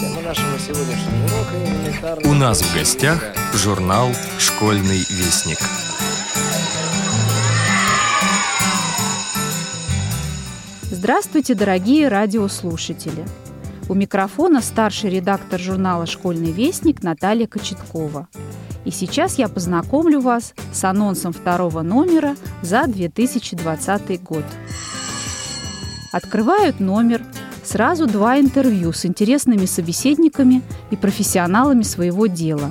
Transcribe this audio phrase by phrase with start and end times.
[0.00, 2.30] Тема нашего сегодняшнего урока элементарная...
[2.30, 5.58] У нас в гостях журнал «Школьный вестник».
[10.90, 13.26] Здравствуйте, дорогие радиослушатели!
[13.90, 18.26] У микрофона старший редактор журнала «Школьный вестник» Наталья Кочеткова.
[18.86, 24.44] И сейчас я познакомлю вас с анонсом второго номера за 2020 год.
[26.10, 27.22] Открывают номер
[27.64, 32.70] сразу два интервью с интересными собеседниками и профессионалами своего дела.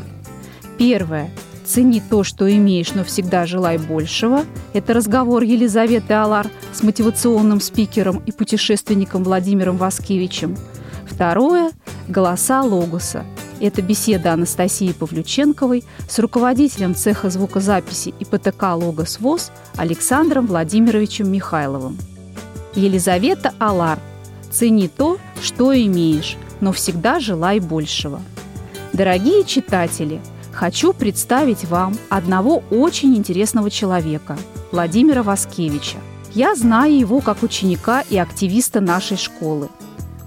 [0.77, 1.30] Первое
[1.66, 8.23] «Цени то, что имеешь, но всегда желай большего»– это разговор Елизаветы Алар с мотивационным спикером
[8.26, 10.58] и путешественником Владимиром Васкевичем.
[11.05, 11.71] Второе–
[12.08, 13.24] «Голоса Логоса»–
[13.60, 21.99] это беседа Анастасии Павлюченковой с руководителем цеха звукозаписи ИПТК «Логос ВОЗ» Александром Владимировичем Михайловым.
[22.74, 23.99] Елизавета Алар.
[24.52, 28.21] Цени то, что имеешь, но всегда желай большего.
[28.94, 30.20] Дорогие читатели–
[30.51, 34.37] хочу представить вам одного очень интересного человека–
[34.71, 35.98] Владимира Васкевича.
[36.34, 39.70] Я знаю его как ученика и активиста нашей школы.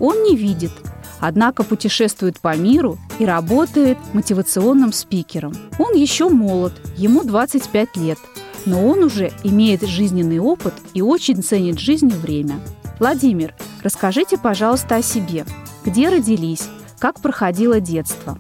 [0.00, 0.72] Он не видит,
[1.20, 5.54] однако путешествует по миру и работает мотивационным спикером.
[5.78, 8.19] Он еще молод, ему 25 лет,
[8.66, 12.58] но он уже имеет жизненный опыт и очень ценит жизнь и время.
[12.98, 15.44] Владимир, расскажите, пожалуйста, о себе.
[15.84, 16.69] Где родились?
[16.98, 18.38] Как проходило детство?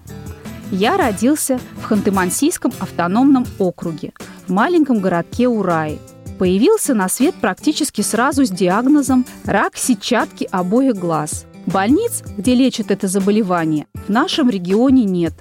[0.70, 4.12] Я родился в Ханты-Мансийском автономном округе,
[4.46, 5.98] в маленьком городке Урай.
[6.38, 11.44] Появился на свет практически сразу с диагнозом рак сетчатки обоих глаз.
[11.66, 15.34] Больниц, где лечат это заболевание, в нашем регионе нет.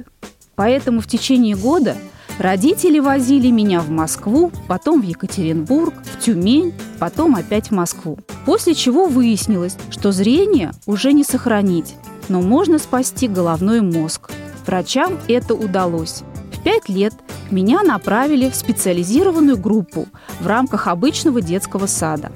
[0.55, 1.95] Поэтому в течение года
[2.38, 8.17] родители возили меня в Москву, потом в Екатеринбург, Тюмень, потом опять в Москву.
[8.45, 11.95] После чего выяснилось, что зрение уже не сохранить,
[12.30, 14.31] но можно спасти головной мозг–
[14.66, 16.23] Врачам это удалось.
[16.52, 17.13] В пять лет
[17.50, 20.07] меня направили в специализированную группу
[20.40, 22.31] в рамках обычного детского сада.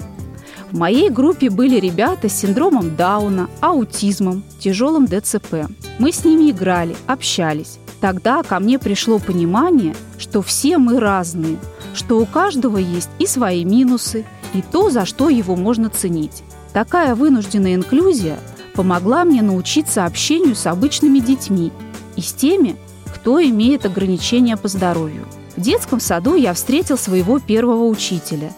[0.72, 5.68] В моей группе были ребята с синдромом Дауна, аутизмом, тяжелым ДЦП.
[5.98, 7.78] Мы с ними играли, общались.
[8.00, 11.56] Тогда ко мне пришло понимание, что все мы разные,
[11.94, 14.24] что у каждого есть и свои минусы,
[14.54, 16.42] и то, за что его можно ценить.
[16.72, 18.38] Такая вынужденная инклюзия
[18.74, 21.72] помогла мне научиться общению с обычными детьми
[22.16, 22.76] и с теми,
[23.14, 25.26] кто имеет ограничения по здоровью.
[25.56, 28.52] В детском саду я встретил своего первого учителя.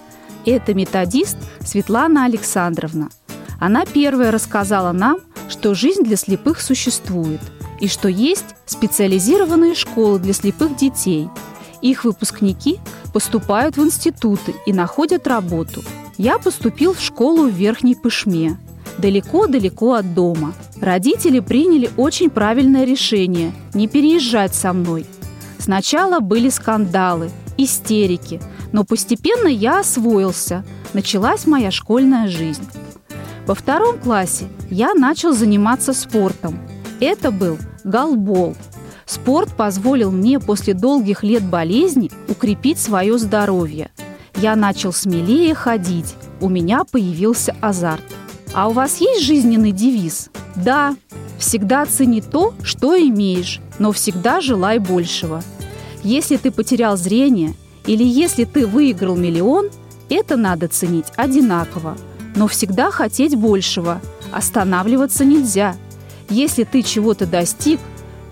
[0.44, 3.10] Это методист Светлана Александровна.
[3.60, 5.18] Она первая рассказала нам,
[5.48, 7.40] что жизнь для слепых существует
[7.80, 11.28] и что есть специализированные школы для слепых детей.
[11.80, 12.78] Их выпускники
[13.12, 15.82] поступают в институты и находят работу.
[16.16, 18.58] Я поступил в школу в Верхней Пышме,
[18.98, 25.06] далеко-далеко от дома– Родители приняли очень правильное решение– не переезжать со мной.
[25.58, 28.40] Сначала были скандалы, истерики,
[28.72, 30.64] но постепенно я освоился.
[30.92, 32.66] Началась моя школьная жизнь.
[33.46, 36.58] Во втором классе я начал заниматься спортом.
[37.00, 38.56] Это был голбол.
[39.06, 43.90] Спорт позволил мне после долгих лет болезни укрепить свое здоровье.
[44.36, 48.04] Я начал смелее ходить, у меня появился азарт.
[48.52, 50.30] А у вас есть жизненный девиз?
[50.56, 50.96] Да,
[51.38, 55.42] всегда цени то, что имеешь, но всегда желай большего.
[56.02, 57.54] Если ты потерял зрение
[57.86, 59.70] или если ты выиграл миллион,
[60.08, 61.96] это надо ценить одинаково,
[62.36, 64.00] но всегда хотеть большего.
[64.32, 65.76] Останавливаться нельзя.
[66.30, 67.80] Если ты чего-то достиг,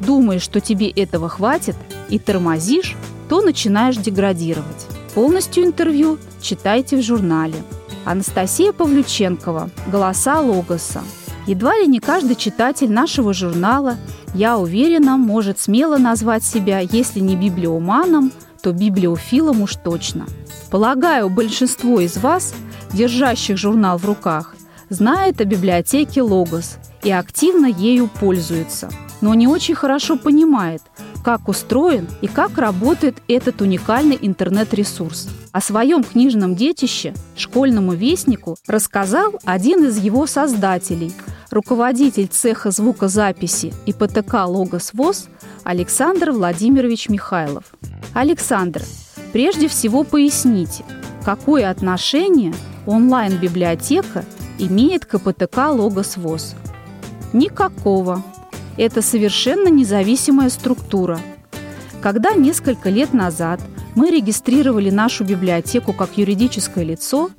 [0.00, 1.76] думаешь, что тебе этого хватит,
[2.08, 2.94] и тормозишь,
[3.28, 4.86] то начинаешь деградировать.
[5.14, 7.56] Полностью интервью читайте в журнале.
[8.04, 11.02] Анастасия Павлюченкова «Голоса Логоса».
[11.46, 13.96] Едва ли не каждый читатель нашего журнала,
[14.34, 18.32] я уверена, может смело назвать себя, если не библиоманом,
[18.62, 20.26] то библиофилом уж точно.
[20.70, 22.52] Полагаю, большинство из вас,
[22.92, 24.56] держащих журнал в руках,
[24.88, 28.88] знает о библиотеке «Логос» и активно ею пользуется,
[29.20, 30.82] но не очень хорошо понимает–
[31.26, 35.28] как устроен и как работает этот уникальный интернет-ресурс.
[35.50, 41.12] О своем книжном детище школьному вестнику рассказал один из его создателей,
[41.50, 45.28] руководитель цеха звукозаписи и ПТК «Логос ВОЗ»
[45.64, 47.64] Александр Владимирович Михайлов.
[48.14, 48.82] Александр,
[49.32, 50.84] прежде всего поясните,
[51.25, 52.55] какое отношение
[52.87, 54.25] онлайн-библиотека
[54.58, 56.55] имеет к ПТК «Логос ВОЗ»?
[57.32, 58.23] Никакого,
[58.76, 61.19] это совершенно независимая структура.
[62.00, 63.61] Когда несколько лет назад
[63.94, 67.31] мы регистрировали нашу библиотеку как юридическое лицо,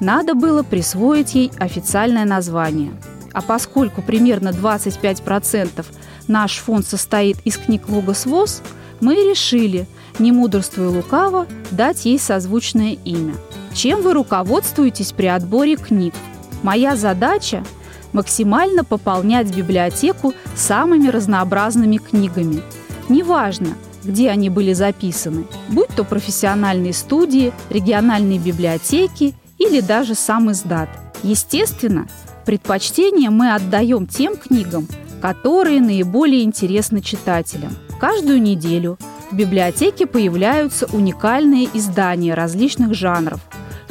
[0.00, 2.92] надо было присвоить ей официальное название.
[3.32, 5.84] А поскольку примерно 25%
[6.26, 8.62] наш фонд состоит из книг «Логос ВОЗ»,
[9.00, 9.86] мы решили,
[10.18, 13.34] не мудрствуя лукаво, дать ей созвучное имя.
[13.74, 16.14] Чем вы руководствуетесь при отборе книг?
[16.62, 17.64] Моя задача–
[18.12, 22.62] максимально пополнять библиотеку самыми разнообразными книгами.
[23.08, 23.68] Неважно,
[24.04, 30.88] где они были записаны, будь то профессиональные студии, региональные библиотеки или даже сам издат.
[31.22, 32.06] Естественно,
[32.46, 34.86] предпочтение мы отдаем тем книгам,
[35.20, 37.74] которые наиболее интересны читателям.
[38.00, 38.98] Каждую неделю
[39.30, 43.40] в библиотеке появляются уникальные издания различных жанров,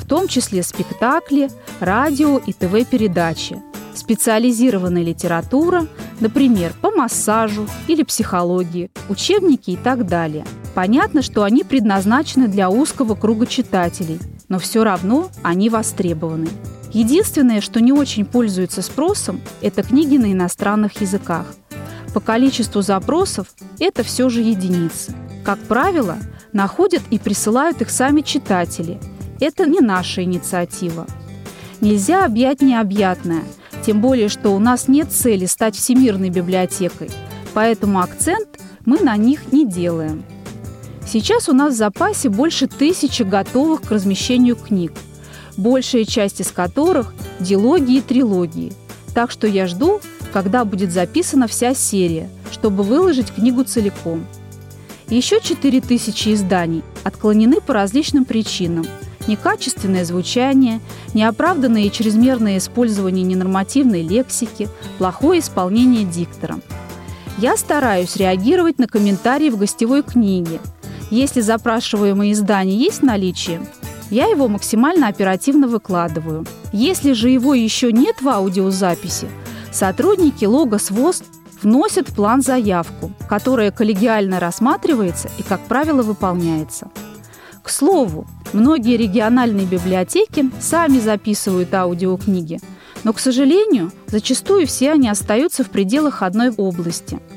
[0.07, 1.50] том числе спектакли,
[1.80, 3.62] радио и ТВ-передачи,
[3.94, 5.88] специализированная литература,
[6.19, 10.45] например, по массажу или психологии, учебники и так далее.
[10.74, 16.48] Понятно, что они предназначены для узкого круга читателей, но все равно они востребованы.
[16.94, 21.45] Единственное, что не очень пользуется спросом, это книги на иностранных языках.
[22.13, 23.48] По количеству запросов
[23.80, 25.13] это все же единицы.
[25.44, 26.18] Как правило,
[26.54, 29.00] находят и присылают их сами читатели.
[29.39, 31.05] Это не наша инициатива.
[31.81, 33.43] Нельзя объять необъятное,
[33.85, 37.09] тем более, что у нас нет цели стать всемирной библиотекой,
[37.53, 38.47] поэтому акцент
[38.85, 40.23] мы на них не делаем.
[41.07, 44.93] Сейчас у нас в запасе больше тысячи готовых к размещению книг–
[45.57, 48.71] большая часть из которых– дилогии и трилогии.
[49.13, 49.99] Так что я жду,
[50.31, 54.25] когда будет записана вся серия, чтобы выложить книгу целиком.
[55.09, 58.85] Еще 4000 изданий отклонены по различным причинам.
[59.27, 60.79] Некачественное звучание,
[61.13, 66.63] неоправданное и чрезмерное использование ненормативной лексики, плохое исполнение диктором.
[67.38, 70.59] Я стараюсь реагировать на комментарии в гостевой книге.
[71.12, 73.62] Если запрашиваемое издание есть в наличии,
[74.09, 76.45] я его максимально оперативно выкладываю.
[76.71, 79.30] Если же его еще нет в аудиозаписи,
[79.71, 81.23] сотрудники Логос ВОЗ
[81.62, 86.89] вносят в план заявку, которая коллегиально рассматривается и, как правило, выполняется.
[87.63, 92.59] К слову, многие региональные библиотеки сами записывают аудиокниги,
[93.03, 97.19] но, к сожалению, зачастую все они остаются в пределах одной области–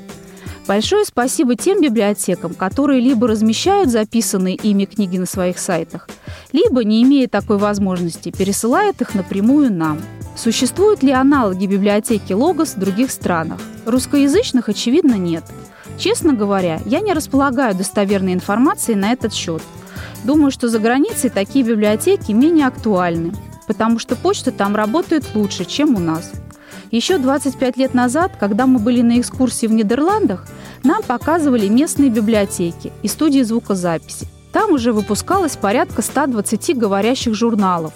[0.71, 6.09] Большое спасибо тем библиотекам, которые либо размещают записанные ими книги на своих сайтах,
[6.53, 10.01] либо, не имея такой возможности, пересылают их напрямую нам.
[10.37, 13.59] Существуют ли аналоги библиотеки Логос в других странах?
[13.85, 15.43] Русскоязычных, очевидно, нет.
[15.99, 19.63] Честно говоря, я не располагаю достоверной информацией на этот счет.
[20.25, 23.33] Думаю, что за границей такие библиотеки менее актуальны,
[23.67, 26.33] потому что почта там работает лучше, чем у нас.
[26.91, 30.47] Еще 25 лет назад, когда мы были на экскурсии в Нидерландах,
[30.83, 34.27] нам показывали местные библиотеки и студии звукозаписи.
[34.53, 37.93] Там уже выпускалось порядка 120 говорящих журналов,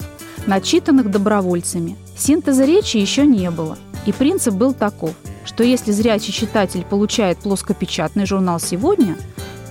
[0.46, 1.96] начитанных добровольцами.
[2.16, 3.76] Синтеза речи еще не было.
[4.06, 9.16] И принцип был таков, что если зрячий читатель получает плоскопечатный журнал сегодня,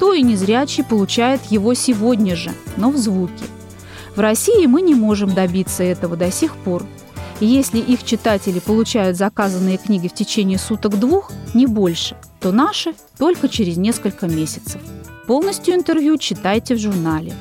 [0.03, 3.45] то и незрячий получает его сегодня же, но в звуке.
[4.17, 6.85] В России мы не можем добиться этого до сих пор,
[7.39, 13.47] и если их читатели получают заказанные книги в течение суток-двух, не больше, то наши только
[13.47, 14.81] через несколько месяцев.
[15.25, 17.33] Полностью интервью читайте в журнале.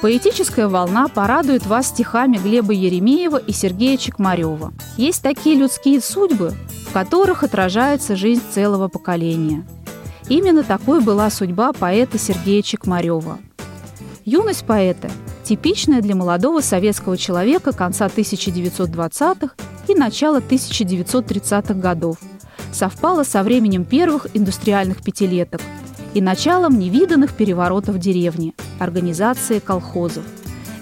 [0.00, 4.72] Поэтическая волна порадует вас стихами Глеба Еремеева и Сергея Чекмарева.
[4.96, 6.54] Есть такие людские судьбы,
[6.88, 9.64] в которых отражается жизнь целого поколения.
[10.28, 13.38] Именно такой была судьба поэта Сергея Чекмарева.
[14.26, 15.10] Юность поэта
[15.42, 19.54] типичная для молодого советского человека конца 1920-х
[19.88, 22.18] и начала 1930-х годов.
[22.72, 25.62] Совпала со временем первых индустриальных пятилеток
[26.12, 30.24] и началом невиданных переворотов в деревне, организации колхозов.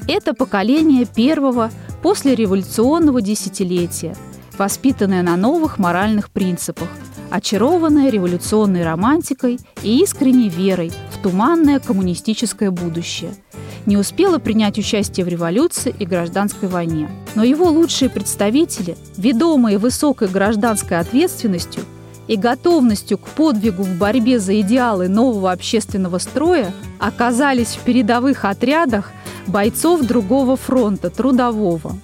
[0.09, 1.71] Это поколение первого
[2.03, 4.17] послереволюционного десятилетия,
[4.59, 6.89] воспитанное на новых моральных принципах,
[7.31, 13.35] очарованное революционной романтикой и искренней верой в туманное коммунистическое будущее–
[13.87, 17.09] не успела принять участие в революции и гражданской войне.
[17.35, 21.85] Но его лучшие представители, ведомые высокой гражданской ответственностью
[22.27, 29.13] и готовностью к подвигу в борьбе за идеалы нового общественного строя, оказались в передовых отрядах
[29.47, 31.97] бойцов другого фронта, трудового.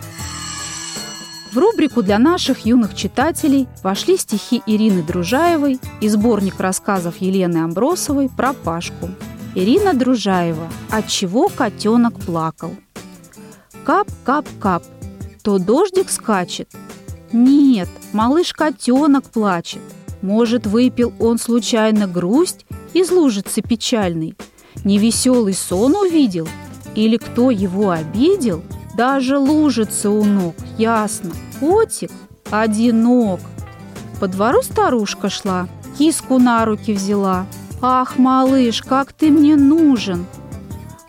[1.51, 8.29] В рубрику для наших юных читателей вошли стихи Ирины Дружаевой и сборник рассказов Елены Амбросовой
[8.29, 9.09] про Пашку.
[9.55, 12.75] Ирина Дружаева «От чего котенок плакал?»
[13.85, 14.83] Кап-кап-кап.
[15.43, 16.69] То дождик скачет.
[17.31, 19.81] Нет, малыш-котенок плачет.
[20.21, 24.35] Может, выпил он случайно грусть из лужицы печальной?
[24.83, 26.49] Невеселый сон увидел?
[26.93, 28.61] Или кто его обидел?
[28.97, 31.31] Даже лужица у ног, ясно.
[31.61, 32.11] Котик
[32.51, 33.39] одинок.
[34.19, 37.45] По двору старушка шла, киску на руки взяла.
[37.81, 40.25] «Ах, малыш, как ты мне нужен!»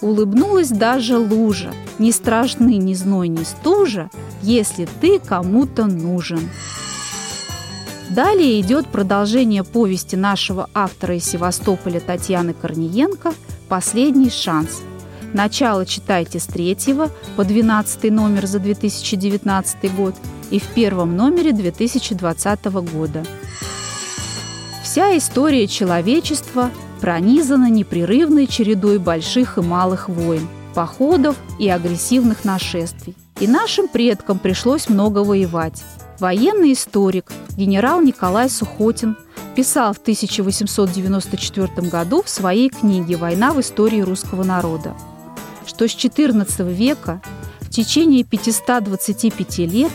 [0.01, 1.73] Улыбнулась даже лужа.
[1.99, 4.11] Не страшны ни зной, ни стужа,
[4.43, 6.41] если ты кому-то нужен.
[8.11, 13.33] Далее идет продолжение повести нашего автора из Севастополя Татьяны Корниенко
[13.69, 14.83] «Последний шанс».
[15.33, 20.15] Начало читайте с третьего по 12 номер за 2019 год
[20.51, 23.25] и в первом номере 2020 года.
[24.97, 26.71] Вся история человечества
[27.03, 33.15] пронизана непрерывной чередой больших и малых войн, походов и агрессивных нашествий.
[33.39, 35.85] И нашим предкам пришлось много воевать.
[36.19, 39.19] Военный историк генерал Николай Сухотин
[39.55, 44.95] писал в 1894 году в своей книге «Война в истории русского народа»,
[45.67, 47.21] что с XIV века
[47.61, 49.93] в течение 525 лет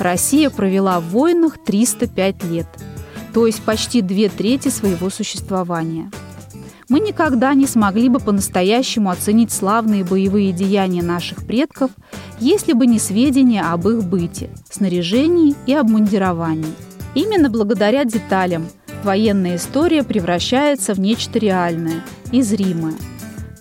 [0.00, 2.66] Россия провела в войнах 305 лет,
[3.32, 6.10] то есть почти две трети своего существования.
[6.88, 11.92] Мы никогда не смогли бы по-настоящему оценить славные боевые деяния наших предков,
[12.40, 16.74] если бы не сведения об их быте, снаряжении и обмундировании.
[17.14, 18.66] Именно благодаря деталям
[19.04, 22.94] военная история превращается в нечто реальное и зримое.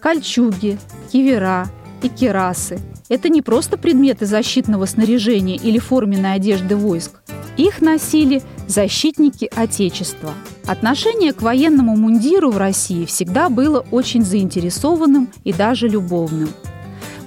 [0.02, 0.80] Кольчуги,
[1.12, 1.68] кивера
[2.02, 7.22] и керасы– это не просто предметы защитного снаряжения или форменной одежды войск.
[7.58, 10.34] Их носили защитники Отечества.
[10.68, 16.50] Отношение к военному мундиру в России всегда было очень заинтересованным и даже любовным.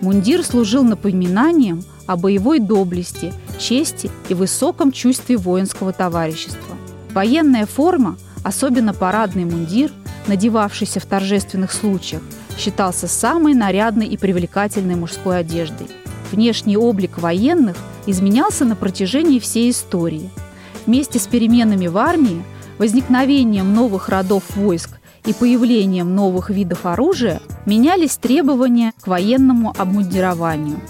[0.01, 6.77] Мундир служил напоминанием о боевой доблести, чести и высоком чувстве воинского товарищества.
[7.13, 9.91] Военная форма, особенно парадный мундир,
[10.29, 12.23] надевавшийся в торжественных случаях,
[12.57, 15.89] считался самой нарядной и привлекательной мужской одеждой.
[16.31, 20.31] Внешний облик военных изменялся на протяжении всей истории–
[20.87, 22.43] Вместе с переменами в армии,
[22.79, 30.81] возникновением новых родов войск и появлением новых видов оружия менялись требования к военному обмундированию.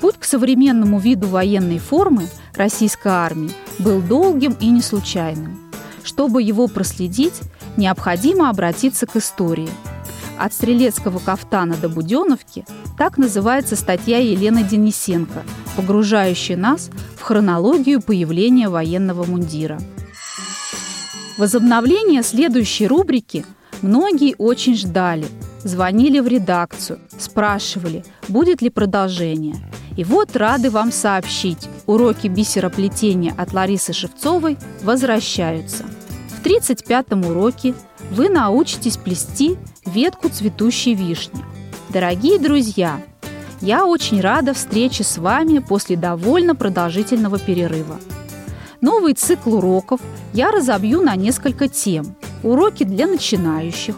[0.00, 5.58] Путь к современному виду военной формы российской армии был долгим и не случайным.
[6.02, 7.40] Чтобы его проследить,
[7.76, 9.68] необходимо обратиться к истории.
[10.38, 12.64] От стрелецкого кафтана до буденовки
[12.96, 15.42] так называется статья Елены Денисенко,
[15.76, 19.78] погружающая нас в хронологию появления военного мундира.
[21.36, 23.44] Возобновление следующей рубрики
[23.82, 25.26] многие очень ждали,
[25.62, 29.56] звонили в редакцию, спрашивали, будет ли продолжение.
[29.98, 35.84] И вот рады вам сообщить, уроки бисероплетения от Ларисы Шевцовой возвращаются.
[36.30, 37.74] В 35-м уроке
[38.10, 41.44] вы научитесь плести ветку цветущей вишни–
[41.92, 43.02] Дорогие друзья,
[43.60, 47.98] я очень рада встрече с вами после довольно продолжительного перерыва.
[48.80, 50.00] Новый цикл уроков
[50.32, 52.16] я разобью на несколько тем.
[52.42, 53.94] Уроки для начинающих,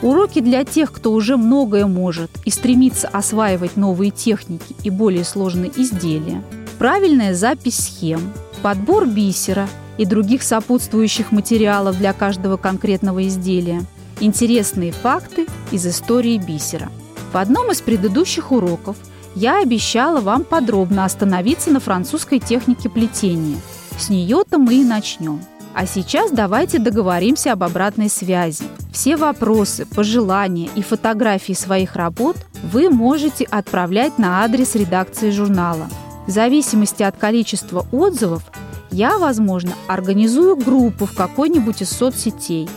[0.00, 5.70] уроки для тех, кто уже многое может и стремится осваивать новые техники и более сложные
[5.76, 6.42] изделия,
[6.78, 8.32] правильная запись схем,
[8.62, 9.68] подбор бисера
[9.98, 13.82] и других сопутствующих материалов для каждого конкретного изделия,
[14.20, 16.90] интересные факты из истории бисера–
[17.34, 18.96] в одном из предыдущих уроков
[19.34, 23.58] я обещала вам подробно остановиться на французской технике плетения.
[23.98, 25.40] С нее-то мы и начнем.
[25.74, 28.64] А сейчас давайте договоримся об обратной связи.
[28.92, 35.88] Все вопросы, пожелания и фотографии своих работ вы можете отправлять на адрес редакции журнала.
[36.28, 38.44] В зависимости от количества отзывов
[38.92, 42.70] я, возможно, организую группу в какой-нибудь из соцсетей.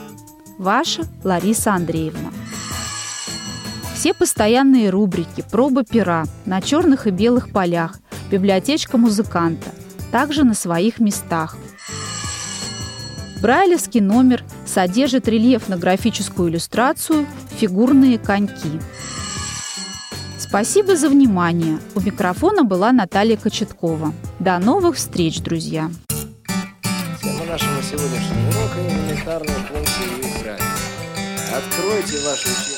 [0.57, 2.31] Ваша Лариса Андреевна.
[4.07, 7.99] Все постоянные рубрики, проба пера на черных и белых полях,
[8.31, 9.71] библиотечка музыканта,
[10.13, 11.57] также на своих местах.
[13.41, 17.25] Брайлевский номер содержит рельефно-графическую иллюстрацию
[17.57, 18.79] «Фигурные коньки».
[20.39, 21.77] Спасибо за внимание.
[21.93, 24.13] У микрофона была Наталья Кочеткова.
[24.39, 25.91] До новых встреч, друзья!
[27.21, 30.61] Тема нашего сегодняшнего урока– элементарные функции и их грани.
[31.53, 32.76] Откройте.